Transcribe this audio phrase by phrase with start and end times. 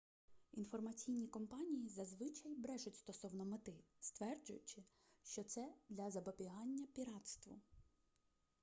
[0.51, 4.83] інформаційні компанії зазвичай брешуть стосовно мети стверджуючи
[5.23, 7.59] що це для запобігання піратству